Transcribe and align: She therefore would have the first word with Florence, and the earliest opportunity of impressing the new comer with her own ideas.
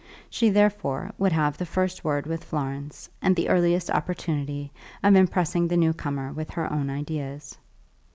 She 0.31 0.49
therefore 0.49 1.11
would 1.19 1.31
have 1.31 1.59
the 1.59 1.65
first 1.67 2.03
word 2.03 2.25
with 2.25 2.43
Florence, 2.43 3.07
and 3.21 3.35
the 3.35 3.47
earliest 3.49 3.91
opportunity 3.91 4.71
of 5.03 5.13
impressing 5.15 5.67
the 5.67 5.77
new 5.77 5.93
comer 5.93 6.33
with 6.33 6.49
her 6.49 6.73
own 6.73 6.89
ideas. 6.89 7.55